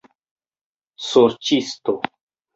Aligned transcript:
Sorĉisto! 1.09 1.97